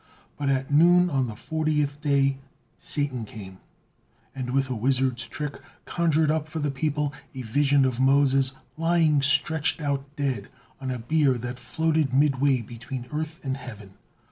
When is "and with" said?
4.33-4.67